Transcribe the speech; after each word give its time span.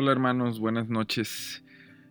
Hola 0.00 0.12
hermanos, 0.12 0.60
buenas 0.60 0.88
noches. 0.88 1.62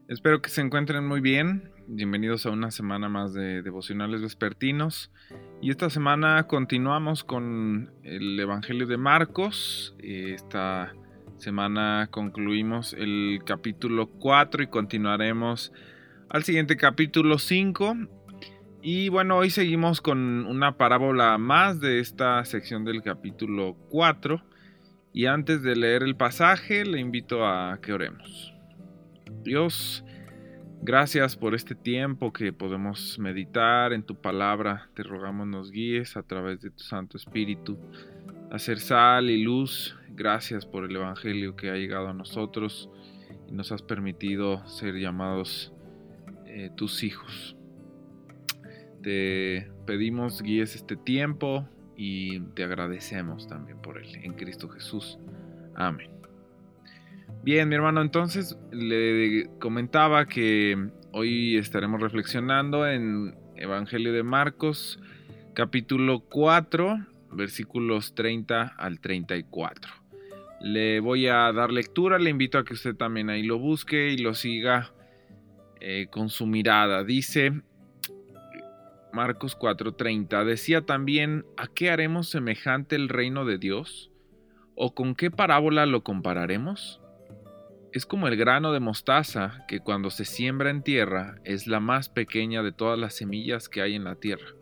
Espero 0.07 0.43
que 0.43 0.51
se 0.51 0.61
encuentren 0.61 1.07
muy 1.07 1.21
bien. 1.21 1.71
Bienvenidos 1.87 2.45
a 2.45 2.51
una 2.51 2.69
semana 2.69 3.09
más 3.09 3.33
de 3.33 3.63
devocionales 3.63 4.21
vespertinos. 4.21 5.11
Y 5.59 5.71
esta 5.71 5.89
semana 5.89 6.45
continuamos 6.45 7.23
con 7.23 7.91
el 8.03 8.39
Evangelio 8.39 8.85
de 8.85 8.97
Marcos. 8.97 9.95
Esta 9.97 10.93
semana 11.37 12.09
concluimos 12.11 12.93
el 12.93 13.41
capítulo 13.43 14.05
4 14.05 14.61
y 14.61 14.67
continuaremos 14.67 15.73
al 16.29 16.43
siguiente 16.43 16.77
capítulo 16.77 17.39
5. 17.39 17.95
Y 18.83 19.09
bueno, 19.09 19.35
hoy 19.37 19.49
seguimos 19.49 19.99
con 19.99 20.45
una 20.45 20.77
parábola 20.77 21.39
más 21.39 21.79
de 21.79 22.01
esta 22.01 22.45
sección 22.45 22.85
del 22.85 23.01
capítulo 23.01 23.75
4 23.89 24.43
y 25.13 25.25
antes 25.25 25.63
de 25.63 25.75
leer 25.75 26.03
el 26.03 26.15
pasaje, 26.15 26.85
le 26.85 26.99
invito 26.99 27.45
a 27.45 27.79
que 27.81 27.93
oremos. 27.93 28.53
Dios, 29.43 30.03
gracias 30.81 31.35
por 31.35 31.55
este 31.55 31.75
tiempo 31.75 32.31
que 32.31 32.53
podemos 32.53 33.17
meditar 33.19 33.93
en 33.93 34.03
tu 34.03 34.15
palabra. 34.15 34.89
Te 34.93 35.03
rogamos 35.03 35.47
nos 35.47 35.71
guíes 35.71 36.15
a 36.17 36.23
través 36.23 36.61
de 36.61 36.71
tu 36.71 36.83
Santo 36.83 37.17
Espíritu 37.17 37.77
a 38.51 38.59
ser 38.59 38.79
sal 38.79 39.29
y 39.29 39.43
luz. 39.43 39.95
Gracias 40.09 40.65
por 40.65 40.83
el 40.83 40.95
Evangelio 40.95 41.55
que 41.55 41.69
ha 41.69 41.75
llegado 41.75 42.09
a 42.09 42.13
nosotros 42.13 42.89
y 43.47 43.53
nos 43.53 43.71
has 43.71 43.81
permitido 43.81 44.65
ser 44.67 44.95
llamados 44.95 45.73
eh, 46.45 46.69
tus 46.75 47.03
hijos. 47.03 47.55
Te 49.01 49.71
pedimos 49.85 50.41
guíes 50.41 50.75
este 50.75 50.97
tiempo, 50.97 51.67
y 52.01 52.39
te 52.55 52.63
agradecemos 52.63 53.45
también 53.49 53.77
por 53.81 53.97
él, 53.97 54.07
en 54.23 54.31
Cristo 54.31 54.69
Jesús. 54.69 55.19
Amén. 55.75 56.09
Bien, 57.43 57.67
mi 57.67 57.75
hermano, 57.75 58.01
entonces 58.01 58.57
le 58.71 59.49
comentaba 59.59 60.25
que 60.25 60.91
hoy 61.11 61.57
estaremos 61.57 61.99
reflexionando 61.99 62.87
en 62.87 63.35
Evangelio 63.57 64.13
de 64.13 64.23
Marcos, 64.23 64.97
capítulo 65.53 66.21
4, 66.21 67.05
versículos 67.33 68.15
30 68.15 68.75
al 68.77 69.01
34. 69.01 69.91
Le 70.61 71.01
voy 71.01 71.27
a 71.27 71.51
dar 71.51 71.69
lectura, 71.69 72.17
le 72.17 72.29
invito 72.29 72.57
a 72.59 72.63
que 72.63 72.75
usted 72.75 72.95
también 72.95 73.29
ahí 73.29 73.43
lo 73.43 73.59
busque 73.59 74.07
y 74.07 74.17
lo 74.19 74.35
siga 74.35 74.93
eh, 75.81 76.07
con 76.09 76.29
su 76.29 76.45
mirada. 76.45 77.03
Dice, 77.03 77.61
Marcos 79.11 79.57
4:30 79.57 80.43
decía 80.45 80.81
también, 80.81 81.45
¿a 81.57 81.67
qué 81.67 81.89
haremos 81.89 82.29
semejante 82.29 82.95
el 82.95 83.09
reino 83.09 83.43
de 83.43 83.57
Dios? 83.57 84.11
¿O 84.75 84.93
con 84.93 85.15
qué 85.15 85.31
parábola 85.31 85.85
lo 85.85 86.03
compararemos? 86.03 87.01
Es 87.91 88.05
como 88.05 88.27
el 88.27 88.37
grano 88.37 88.71
de 88.71 88.79
mostaza 88.79 89.65
que 89.67 89.79
cuando 89.79 90.11
se 90.11 90.25
siembra 90.25 90.69
en 90.69 90.83
tierra 90.83 91.39
es 91.43 91.65
la 91.65 91.79
más 91.79 92.07
pequeña 92.07 92.61
de 92.61 92.71
todas 92.71 92.99
las 92.99 93.15
semillas 93.15 93.67
que 93.67 93.81
hay 93.81 93.95
en 93.95 94.03
la 94.03 94.15
tierra. 94.15 94.53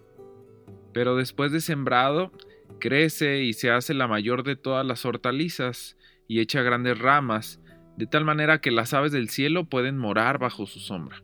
Pero 0.93 1.17
después 1.17 1.51
de 1.51 1.59
sembrado, 1.59 2.31
crece 2.79 3.43
y 3.43 3.51
se 3.51 3.69
hace 3.69 3.93
la 3.93 4.07
mayor 4.07 4.43
de 4.43 4.55
todas 4.55 4.85
las 4.85 5.05
hortalizas 5.05 5.97
y 6.27 6.39
echa 6.39 6.61
grandes 6.61 6.97
ramas, 6.99 7.59
de 7.97 8.07
tal 8.07 8.23
manera 8.23 8.61
que 8.61 8.71
las 8.71 8.93
aves 8.93 9.11
del 9.11 9.27
cielo 9.27 9.65
pueden 9.65 9.97
morar 9.97 10.37
bajo 10.39 10.65
su 10.65 10.79
sombra. 10.79 11.21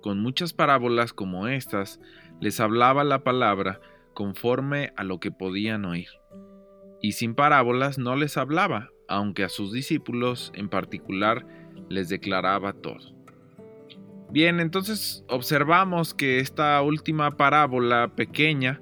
Con 0.00 0.20
muchas 0.20 0.52
parábolas 0.52 1.12
como 1.12 1.48
estas, 1.48 2.00
les 2.40 2.60
hablaba 2.60 3.04
la 3.04 3.22
palabra 3.22 3.80
conforme 4.14 4.92
a 4.96 5.04
lo 5.04 5.20
que 5.20 5.30
podían 5.30 5.84
oír. 5.84 6.08
Y 7.02 7.12
sin 7.12 7.34
parábolas 7.34 7.98
no 7.98 8.16
les 8.16 8.36
hablaba, 8.36 8.90
aunque 9.08 9.44
a 9.44 9.48
sus 9.48 9.72
discípulos 9.72 10.52
en 10.54 10.68
particular 10.68 11.46
les 11.88 12.08
declaraba 12.08 12.72
todo. 12.72 13.14
Bien, 14.30 14.60
entonces 14.60 15.24
observamos 15.28 16.14
que 16.14 16.38
esta 16.38 16.80
última 16.82 17.36
parábola 17.36 18.12
pequeña 18.14 18.80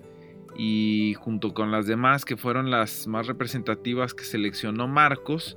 y 0.56 1.14
junto 1.18 1.54
con 1.54 1.70
las 1.70 1.86
demás 1.86 2.24
que 2.24 2.36
fueron 2.36 2.70
las 2.70 3.06
más 3.06 3.26
representativas 3.26 4.12
que 4.12 4.24
seleccionó 4.24 4.88
Marcos, 4.88 5.56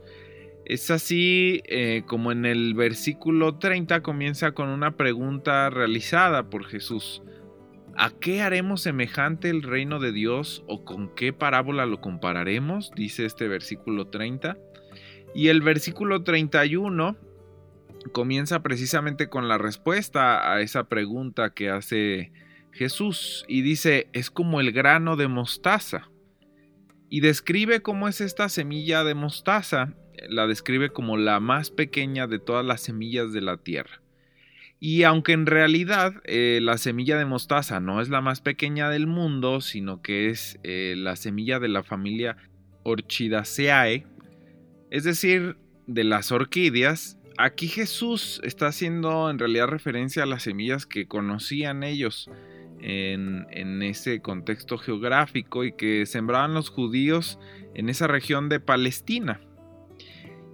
es 0.65 0.91
así 0.91 1.61
eh, 1.65 2.03
como 2.05 2.31
en 2.31 2.45
el 2.45 2.73
versículo 2.73 3.57
30 3.57 4.01
comienza 4.01 4.51
con 4.51 4.69
una 4.69 4.95
pregunta 4.95 5.69
realizada 5.69 6.49
por 6.49 6.65
Jesús. 6.65 7.21
¿A 7.97 8.11
qué 8.11 8.41
haremos 8.41 8.81
semejante 8.81 9.49
el 9.49 9.63
reino 9.63 9.99
de 9.99 10.11
Dios 10.11 10.63
o 10.67 10.85
con 10.85 11.13
qué 11.13 11.33
parábola 11.33 11.85
lo 11.85 11.99
compararemos? 11.99 12.91
Dice 12.95 13.25
este 13.25 13.47
versículo 13.47 14.07
30. 14.07 14.57
Y 15.35 15.47
el 15.47 15.61
versículo 15.61 16.23
31 16.23 17.17
comienza 18.13 18.61
precisamente 18.61 19.27
con 19.27 19.47
la 19.47 19.57
respuesta 19.57 20.53
a 20.53 20.61
esa 20.61 20.85
pregunta 20.85 21.53
que 21.53 21.69
hace 21.69 22.31
Jesús 22.71 23.45
y 23.47 23.61
dice, 23.61 24.07
es 24.13 24.31
como 24.31 24.61
el 24.61 24.71
grano 24.71 25.17
de 25.17 25.27
mostaza. 25.27 26.09
Y 27.09 27.19
describe 27.19 27.81
cómo 27.81 28.07
es 28.07 28.21
esta 28.21 28.47
semilla 28.47 29.03
de 29.03 29.15
mostaza 29.15 29.93
la 30.29 30.47
describe 30.47 30.91
como 30.91 31.17
la 31.17 31.39
más 31.39 31.69
pequeña 31.69 32.27
de 32.27 32.39
todas 32.39 32.65
las 32.65 32.81
semillas 32.81 33.33
de 33.33 33.41
la 33.41 33.57
tierra. 33.57 34.01
Y 34.83 35.03
aunque 35.03 35.33
en 35.33 35.45
realidad 35.45 36.15
eh, 36.23 36.59
la 36.59 36.79
semilla 36.79 37.15
de 37.15 37.25
mostaza 37.25 37.79
no 37.79 38.01
es 38.01 38.09
la 38.09 38.19
más 38.19 38.41
pequeña 38.41 38.89
del 38.89 39.05
mundo, 39.05 39.61
sino 39.61 40.01
que 40.01 40.29
es 40.29 40.59
eh, 40.63 40.95
la 40.97 41.15
semilla 41.15 41.59
de 41.59 41.67
la 41.67 41.83
familia 41.83 42.37
Orchidaceae, 42.81 44.07
es 44.89 45.03
decir, 45.03 45.55
de 45.85 46.03
las 46.03 46.31
orquídeas, 46.31 47.19
aquí 47.37 47.67
Jesús 47.67 48.41
está 48.43 48.67
haciendo 48.67 49.29
en 49.29 49.37
realidad 49.37 49.67
referencia 49.67 50.23
a 50.23 50.25
las 50.25 50.43
semillas 50.43 50.87
que 50.87 51.07
conocían 51.07 51.83
ellos 51.83 52.31
en, 52.79 53.45
en 53.51 53.83
ese 53.83 54.19
contexto 54.21 54.79
geográfico 54.79 55.63
y 55.63 55.73
que 55.73 56.07
sembraban 56.07 56.55
los 56.55 56.69
judíos 56.69 57.37
en 57.75 57.87
esa 57.87 58.07
región 58.07 58.49
de 58.49 58.59
Palestina. 58.59 59.41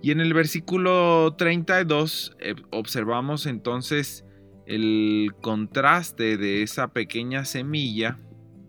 Y 0.01 0.11
en 0.11 0.21
el 0.21 0.33
versículo 0.33 1.35
32 1.37 2.35
eh, 2.39 2.55
observamos 2.71 3.45
entonces 3.45 4.25
el 4.65 5.31
contraste 5.41 6.37
de 6.37 6.61
esa 6.61 6.89
pequeña 6.89 7.45
semilla 7.45 8.19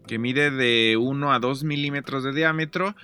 que 0.07 0.19
mide 0.19 0.51
de 0.51 0.97
1 0.97 1.33
a 1.33 1.39
2 1.39 1.65
milímetros 1.65 2.25
de 2.25 2.33
diámetro, 2.33 2.97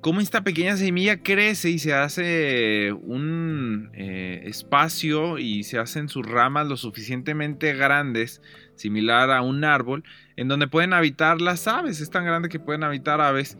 cómo 0.00 0.20
esta 0.20 0.42
pequeña 0.42 0.76
semilla 0.76 1.22
crece 1.22 1.70
y 1.70 1.78
se 1.78 1.94
hace 1.94 2.92
un 2.92 3.90
eh, 3.94 4.42
espacio 4.44 5.38
y 5.38 5.62
se 5.62 5.78
hacen 5.78 6.08
sus 6.08 6.26
ramas 6.26 6.66
lo 6.66 6.76
suficientemente 6.76 7.74
grandes, 7.74 8.42
similar 8.74 9.30
a 9.30 9.42
un 9.42 9.64
árbol, 9.64 10.02
en 10.36 10.48
donde 10.48 10.66
pueden 10.66 10.92
habitar 10.92 11.40
las 11.40 11.68
aves, 11.68 12.00
es 12.00 12.10
tan 12.10 12.24
grande 12.24 12.48
que 12.48 12.60
pueden 12.60 12.82
habitar 12.82 13.20
aves 13.20 13.56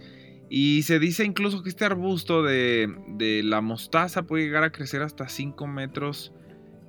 y 0.51 0.83
se 0.83 0.99
dice 0.99 1.25
incluso 1.25 1.63
que 1.63 1.69
este 1.69 1.85
arbusto 1.85 2.43
de, 2.43 3.43
la 3.45 3.61
mostaza 3.61 4.23
puede 4.23 4.45
llegar 4.45 4.65
a 4.65 4.73
crecer 4.73 5.03
hasta 5.03 5.29
5 5.29 5.67
metros 5.67 6.33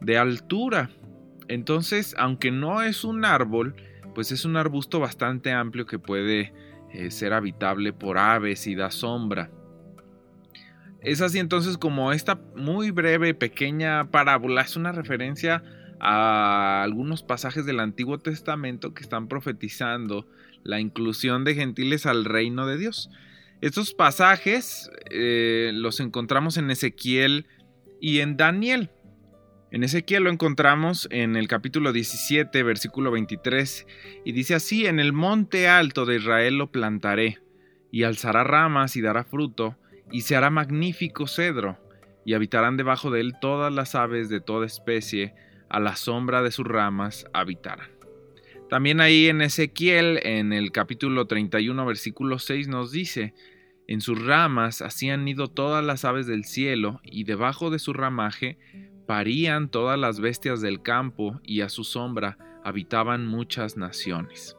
de 0.02 0.18
altura. 0.18 0.90
Entonces, 1.47 2.16
aunque 2.18 2.52
no 2.52 2.81
es 2.81 3.03
un 3.03 3.25
árbol, 3.25 3.75
pues 4.16 4.31
es 4.31 4.46
un 4.46 4.56
arbusto 4.56 5.00
bastante 5.00 5.52
amplio 5.52 5.86
que 5.86 6.00
puede 6.00 6.53
eh, 6.94 7.12
ser 7.12 7.34
habitable 7.34 7.92
por 7.92 8.18
aves 8.18 8.66
y 8.68 8.75
da 8.75 8.92
sombra. 8.92 9.52
Es 11.02 11.22
así 11.22 11.40
entonces 11.40 11.78
como 11.78 12.12
esta 12.12 12.40
muy 12.56 12.91
breve, 12.91 13.34
pequeña 13.34 14.12
parábola 14.12 14.62
es 14.62 14.76
una 14.76 14.91
referencia 14.91 15.64
a 16.00 16.84
algunos 16.84 17.24
pasajes 17.24 17.66
del 17.66 17.80
Antiguo 17.80 18.20
Testamento 18.20 18.94
que 18.94 19.03
están 19.03 19.28
profetizando 19.28 20.28
la 20.64 20.79
inclusión 20.79 21.44
de 21.44 21.55
gentiles 21.55 22.05
al 22.05 22.26
reino 22.26 22.66
de 22.66 22.78
Dios. 22.78 23.09
Estos 23.61 23.94
pasajes 23.94 24.90
eh, 25.11 25.72
los 25.73 26.00
encontramos 26.00 26.56
en 26.56 26.72
Ezequiel 26.72 27.46
y 28.00 28.22
en 28.22 28.38
Daniel. 28.38 28.90
En 29.72 29.84
Ezequiel 29.84 30.23
lo 30.23 30.32
encontramos 30.32 31.09
en 31.11 31.35
el 31.35 31.50
capítulo 31.50 31.91
17, 31.91 32.64
versículo 32.64 33.11
23, 33.11 33.85
y 34.23 34.32
dice 34.32 34.56
así, 34.56 34.88
en 34.88 35.02
el 35.02 35.11
monte 35.11 35.67
alto 35.67 36.06
de 36.06 36.16
Israel 36.16 36.58
lo 36.58 36.72
plantaré, 36.72 37.40
y 37.91 38.03
alzará 38.03 38.46
ramas 38.46 38.96
y 38.96 39.02
dará 39.02 39.26
fruto, 39.26 39.76
y 40.09 40.22
se 40.22 40.38
hará 40.38 40.50
magnífico 40.50 41.28
cedro, 41.28 41.78
y 42.26 42.35
habitarán 42.35 42.78
debajo 42.78 43.12
de 43.12 43.20
él 43.20 43.34
todas 43.41 43.73
las 43.73 43.94
aves 43.94 44.29
de 44.29 44.40
toda 44.40 44.66
especie, 44.66 45.35
a 45.70 45.82
la 45.82 45.97
sombra 45.97 46.41
de 46.41 46.52
sus 46.52 46.66
ramas 46.66 47.26
habitarán. 47.34 47.98
También 48.69 49.01
ahí 49.01 49.27
en 49.27 49.41
Ezequiel, 49.41 50.19
en 50.21 50.53
el 50.53 50.71
capítulo 50.71 51.25
31, 51.25 51.85
versículo 51.87 52.37
6, 52.37 52.67
nos 52.67 52.91
dice, 52.91 53.33
en 53.87 53.99
sus 53.99 54.23
ramas 54.23 54.83
hacían 54.83 55.25
nido 55.25 55.47
todas 55.47 55.83
las 55.83 56.05
aves 56.05 56.27
del 56.27 56.45
cielo, 56.45 57.01
y 57.03 57.23
debajo 57.23 57.71
de 57.71 57.79
su 57.79 57.93
ramaje 57.93 58.59
parían 59.07 59.69
todas 59.69 59.97
las 59.97 60.19
bestias 60.19 60.61
del 60.61 60.83
campo, 60.83 61.41
y 61.43 61.61
a 61.61 61.69
su 61.69 61.83
sombra 61.83 62.37
habitaban 62.63 63.25
muchas 63.25 63.75
naciones. 63.75 64.55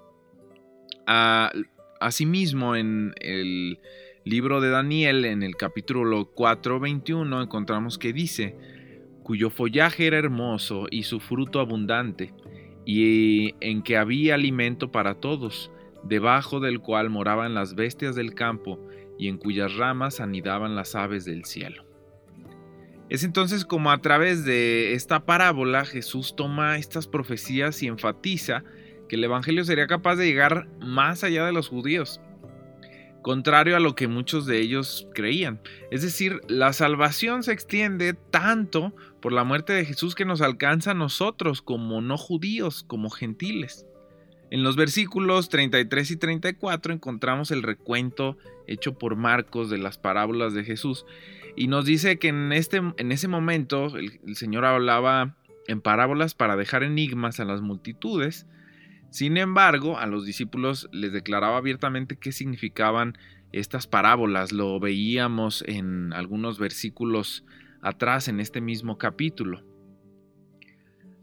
asimismo, 2.01 2.75
en 2.75 3.15
el 3.21 3.79
libro 4.25 4.61
de 4.61 4.71
Daniel, 4.71 5.25
en 5.25 5.45
el 5.45 5.55
capítulo 5.57 6.33
4:21, 6.35 7.43
encontramos 7.43 7.97
que 7.97 8.13
dice, 8.13 8.57
cuyo 9.23 9.51
follaje 9.51 10.09
era 10.09 10.19
hermoso 10.19 10.87
y 10.91 11.05
su 11.05 11.21
fruto 11.21 11.61
abundante, 11.61 12.35
y 12.93 13.55
en 13.61 13.83
que 13.83 13.97
había 13.97 14.35
alimento 14.35 14.91
para 14.91 15.15
todos, 15.15 15.71
debajo 16.03 16.59
del 16.59 16.81
cual 16.81 17.09
moraban 17.09 17.55
las 17.55 17.77
bestias 17.77 18.17
del 18.17 18.35
campo, 18.35 18.81
y 19.17 19.29
en 19.29 19.39
cuyas 19.39 19.77
ramas 19.77 20.19
anidaban 20.19 20.75
las 20.75 20.97
aves 20.97 21.25
del 21.25 21.45
cielo. 21.45 21.85
Es 23.09 23.23
entonces 23.23 23.65
como 23.65 23.93
a 23.93 23.99
través 23.99 24.45
de 24.45 24.95
esta 24.95 25.25
parábola 25.25 25.85
Jesús 25.85 26.35
toma 26.35 26.79
estas 26.79 27.07
profecías 27.07 27.81
y 27.85 27.87
enfatiza 27.87 28.65
que 29.09 29.15
el 29.15 29.23
Evangelio 29.23 29.65
sería 29.65 29.87
capaz 29.87 30.17
de 30.17 30.27
llegar 30.27 30.67
más 30.81 31.23
allá 31.23 31.47
de 31.47 31.53
los 31.53 31.69
judíos, 31.69 32.21
contrario 33.23 33.77
a 33.77 33.81
lo 33.81 33.95
que 33.95 34.09
muchos 34.09 34.47
de 34.47 34.61
ellos 34.61 35.09
creían. 35.15 35.61
Es 35.91 36.03
decir, 36.03 36.41
la 36.49 36.73
salvación 36.73 37.43
se 37.43 37.53
extiende 37.53 38.15
tanto 38.15 38.95
por 39.21 39.33
la 39.33 39.45
muerte 39.45 39.73
de 39.73 39.85
Jesús 39.85 40.15
que 40.15 40.25
nos 40.25 40.41
alcanza 40.41 40.93
a 40.93 40.95
nosotros 40.95 41.63
como 41.63 42.01
no 42.01 42.17
judíos, 42.17 42.85
como 42.87 43.11
gentiles. 43.11 43.87
En 44.51 44.63
los 44.65 44.77
versículos 44.77 45.49
33 45.49 46.11
y 46.11 46.17
34 46.17 46.93
encontramos 46.93 47.51
el 47.51 47.63
recuento 47.63 48.37
hecho 48.67 48.99
por 48.99 49.17
Marcos 49.17 49.71
de 49.71 49.79
las 49.79 49.99
parábolas 49.99 50.55
de 50.55 50.65
Jesús 50.65 51.07
y 51.57 51.69
nos 51.69 51.85
dice 51.85 52.19
que 52.19 52.29
en, 52.29 52.53
este, 52.53 52.79
en 52.97 53.13
ese 53.13 53.29
momento 53.29 53.97
el, 53.97 54.21
el 54.27 54.37
Señor 54.37 54.65
hablaba 54.65 55.37
en 55.69 55.81
parábolas 55.81 56.35
para 56.35 56.57
dejar 56.57 56.83
enigmas 56.83 57.39
a 57.39 57.45
las 57.45 57.61
multitudes. 57.61 58.47
Sin 59.11 59.37
embargo, 59.37 59.99
a 59.99 60.07
los 60.07 60.25
discípulos 60.25 60.89
les 60.93 61.13
declaraba 61.13 61.57
abiertamente 61.57 62.17
qué 62.17 62.33
significaban 62.33 63.19
estas 63.53 63.87
parábolas. 63.87 64.53
Lo 64.53 64.79
veíamos 64.79 65.65
en 65.67 66.13
algunos 66.13 66.59
versículos 66.59 67.45
atrás 67.83 68.29
en 68.29 68.41
este 68.41 68.61
mismo 68.61 68.99
capítulo. 68.99 69.65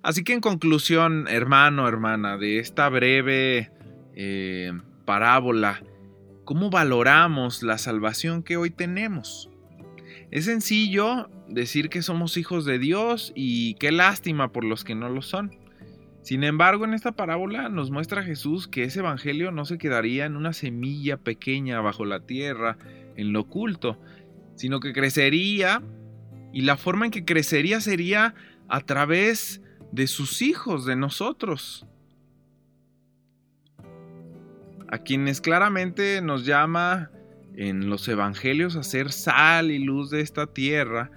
Así 0.04 0.24
que 0.24 0.34
en 0.34 0.42
conclusión, 0.42 1.28
hermano, 1.28 1.88
hermana, 1.88 2.38
de 2.38 2.60
esta 2.60 2.90
breve 2.90 3.72
eh, 4.16 4.72
parábola, 5.06 5.82
¿cómo 6.46 6.70
valoramos 6.70 7.64
la 7.64 7.78
salvación 7.78 8.44
que 8.44 8.58
hoy 8.58 8.70
tenemos? 8.70 9.50
Es 10.32 10.46
sencillo 10.46 11.30
decir 11.48 11.90
que 11.90 12.02
somos 12.02 12.38
hijos 12.38 12.66
de 12.66 12.80
Dios 12.80 13.32
y 13.36 13.76
qué 13.76 13.92
lástima 13.92 14.52
por 14.52 14.66
los 14.66 14.84
que 14.84 14.96
no 14.96 15.10
lo 15.10 15.22
son. 15.22 15.52
Sin 16.28 16.44
embargo, 16.44 16.84
en 16.84 16.94
esta 16.94 17.14
parábola 17.14 17.70
nos 17.70 17.90
muestra 17.90 18.22
Jesús 18.22 18.68
que 18.68 18.84
ese 18.84 19.00
evangelio 19.00 19.50
no 19.52 19.64
se 19.64 19.78
quedaría 19.78 20.26
en 20.26 20.36
una 20.36 20.52
semilla 20.52 21.16
pequeña 21.16 21.80
bajo 21.80 22.04
la 22.04 22.20
tierra, 22.20 22.78
en 23.16 23.32
lo 23.32 23.40
oculto, 23.40 23.98
sino 24.58 24.82
que 24.82 24.92
crecería 24.92 25.82
y 26.52 26.64
la 26.64 26.76
forma 26.76 27.06
en 27.06 27.12
que 27.12 27.24
crecería 27.24 27.80
sería 27.80 28.36
a 28.68 28.82
través 28.82 29.62
de 29.94 30.06
sus 30.08 30.42
hijos, 30.42 30.86
de 30.86 30.98
nosotros. 30.98 31.88
A 34.90 34.98
quienes 34.98 35.40
claramente 35.40 36.22
nos 36.22 36.46
llama 36.46 37.10
en 37.56 37.90
los 37.90 38.06
evangelios 38.10 38.76
a 38.76 38.84
ser 38.84 39.14
sal 39.14 39.72
y 39.72 39.80
luz 39.80 40.10
de 40.10 40.20
esta 40.20 40.46
tierra 40.46 41.10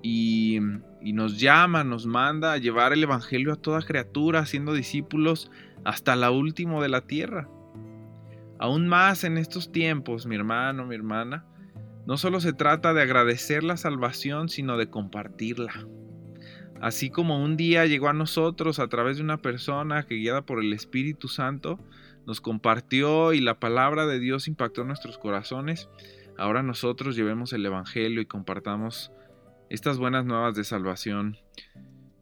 y, 0.00 0.60
y, 1.02 1.12
nos 1.12 1.40
llama, 1.40 1.84
nos 1.84 2.06
manda 2.06 2.52
a 2.52 2.58
llevar 2.58 2.92
el 2.92 3.02
evangelio 3.02 3.52
a 3.52 3.56
toda 3.56 3.82
criatura, 3.82 4.46
siendo 4.46 4.72
discípulos 4.72 5.50
hasta 5.84 6.16
la 6.16 6.30
última 6.30 6.80
de 6.80 6.88
la 6.88 7.02
tierra. 7.02 7.48
Aún 8.58 8.86
más 8.88 9.24
en 9.24 9.38
estos 9.38 9.72
tiempos, 9.72 10.26
mi 10.26 10.36
hermano, 10.36 10.86
mi 10.86 10.94
hermana, 10.94 11.44
no 12.06 12.16
solo 12.16 12.40
se 12.40 12.52
trata 12.52 12.94
de 12.94 13.02
agradecer 13.02 13.64
la 13.64 13.76
salvación, 13.76 14.48
sino 14.48 14.76
de 14.76 14.88
compartirla. 14.88 15.86
Así 16.80 17.10
como 17.10 17.42
un 17.42 17.56
día 17.56 17.86
llegó 17.86 18.08
a 18.08 18.12
nosotros 18.12 18.80
a 18.80 18.88
través 18.88 19.16
de 19.16 19.22
una 19.22 19.38
persona 19.38 20.02
que 20.02 20.16
guiada 20.16 20.42
por 20.42 20.58
el 20.58 20.72
Espíritu 20.72 21.28
Santo 21.28 21.78
nos 22.26 22.40
compartió 22.40 23.32
y 23.32 23.40
la 23.40 23.60
palabra 23.60 24.06
de 24.06 24.18
Dios 24.18 24.48
impactó 24.48 24.84
nuestros 24.84 25.18
corazones, 25.18 25.88
ahora 26.38 26.62
nosotros 26.62 27.14
llevemos 27.14 27.52
el 27.52 27.66
Evangelio 27.66 28.20
y 28.20 28.26
compartamos 28.26 29.12
estas 29.72 29.96
buenas 29.96 30.26
nuevas 30.26 30.54
de 30.54 30.64
salvación 30.64 31.38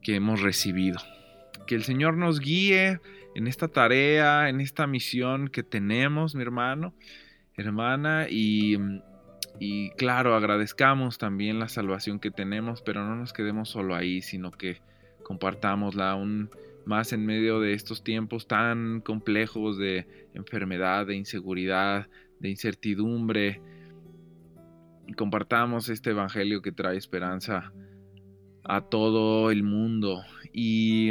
que 0.02 0.14
hemos 0.14 0.41
recibido. 0.41 1.00
Que 1.67 1.75
el 1.75 1.82
Señor 1.82 2.17
nos 2.17 2.38
guíe 2.38 3.00
en 3.35 3.49
esta 3.49 3.67
tarea, 3.67 4.49
en 4.49 4.61
esta 4.61 4.87
misión 4.87 5.49
que 5.49 5.64
tenemos, 5.64 6.37
mi 6.37 6.43
hermano, 6.43 6.94
hermana, 7.56 8.29
y 8.31 8.79
claro, 9.97 10.37
agradezcamos 10.37 11.19
también 11.19 11.58
la 11.58 11.69
salvación 11.69 12.20
que 12.20 12.31
tenemos, 12.31 12.82
pero 12.82 13.05
no 13.05 13.17
nos 13.17 13.32
quedemos 13.32 13.69
solo 13.69 13.96
ahí, 13.96 14.23
sino 14.23 14.53
que 14.53 14.81
compartámosla 15.25 16.12
aún 16.12 16.50
más 16.87 17.12
en 17.12 17.26
medio 17.26 17.58
de 17.58 17.73
estos 17.73 18.05
tiempos 18.05 18.46
tan 18.46 19.00
complejos 19.00 19.76
de 19.76 20.06
enfermedad, 20.35 21.05
de 21.05 21.17
inseguridad, 21.17 22.06
de 22.38 22.49
incertidumbre. 22.49 23.61
Y 25.10 25.14
compartamos 25.14 25.88
este 25.88 26.10
evangelio 26.10 26.62
que 26.62 26.70
trae 26.70 26.96
esperanza 26.96 27.72
a 28.62 28.82
todo 28.82 29.50
el 29.50 29.64
mundo. 29.64 30.22
Y 30.52 31.10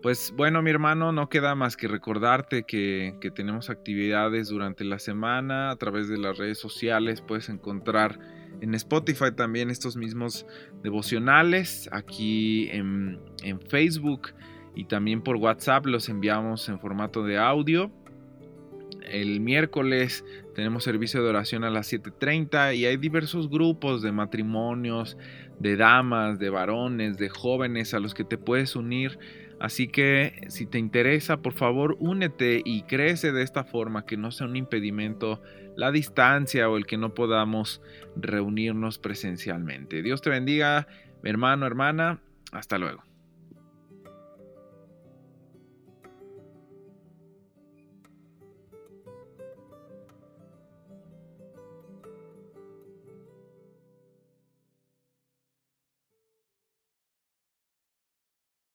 pues 0.00 0.32
bueno, 0.36 0.62
mi 0.62 0.70
hermano, 0.70 1.10
no 1.10 1.28
queda 1.28 1.56
más 1.56 1.76
que 1.76 1.88
recordarte 1.88 2.62
que, 2.62 3.18
tenemos 3.34 3.68
actividades 3.68 4.48
durante 4.48 4.84
la 4.84 5.00
semana 5.00 5.72
a 5.72 5.76
través 5.76 6.08
de 6.08 6.18
las 6.18 6.38
redes 6.38 6.60
sociales. 6.60 7.20
Puedes 7.20 7.48
encontrar 7.48 8.20
en 8.60 8.76
Spotify 8.76 9.32
también 9.34 9.68
estos 9.68 9.96
mismos 9.96 10.46
devocionales, 10.84 11.88
aquí 11.90 12.68
en, 12.70 13.18
en 13.42 13.60
Facebook 13.60 14.28
y 14.76 14.84
también 14.84 15.20
por 15.20 15.34
WhatsApp 15.34 15.86
los 15.86 16.08
enviamos 16.08 16.68
en 16.68 16.78
formato 16.78 17.24
de 17.24 17.38
audio. 17.38 17.90
El 19.12 19.40
miércoles 19.40 20.24
tenemos 20.54 20.84
servicio 20.84 21.22
de 21.22 21.28
oración 21.28 21.64
a 21.64 21.70
las 21.70 21.92
7.30 21.92 22.74
y 22.76 22.86
hay 22.86 22.96
diversos 22.96 23.48
grupos 23.48 24.02
de 24.02 24.10
matrimonios, 24.10 25.16
de 25.60 25.76
damas, 25.76 26.38
de 26.38 26.50
varones, 26.50 27.18
de 27.18 27.28
jóvenes 27.28 27.94
a 27.94 28.00
los 28.00 28.14
que 28.14 28.24
te 28.24 28.38
puedes 28.38 28.74
unir 28.74 29.18
Así 29.62 29.86
que 29.86 30.44
si 30.48 30.66
te 30.66 30.80
interesa, 30.80 31.36
por 31.36 31.52
favor, 31.52 31.96
únete 32.00 32.62
y 32.64 32.82
crece 32.82 33.30
de 33.30 33.44
esta 33.44 33.62
forma, 33.62 34.04
que 34.04 34.16
no 34.16 34.32
sea 34.32 34.48
un 34.48 34.56
impedimento 34.56 35.40
la 35.76 35.92
distancia 35.92 36.68
o 36.68 36.76
el 36.76 36.84
que 36.84 36.96
no 36.96 37.14
podamos 37.14 37.80
reunirnos 38.16 38.98
presencialmente. 38.98 40.02
Dios 40.02 40.20
te 40.20 40.30
bendiga, 40.30 40.88
hermano, 41.22 41.64
hermana. 41.64 42.20
Hasta 42.50 42.76
luego. 42.76 43.04